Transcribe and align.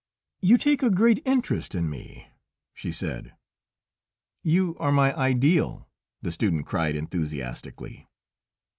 "You 0.41 0.57
take 0.57 0.81
a 0.81 0.89
great 0.89 1.21
interest 1.27 1.75
in 1.75 1.87
me?" 1.87 2.29
she 2.73 2.91
said. 2.91 3.35
"You 4.41 4.75
are 4.79 4.91
my 4.91 5.15
ideal!" 5.15 5.87
the 6.23 6.31
student 6.31 6.65
cried 6.65 6.95
enthusiastically. 6.95 8.07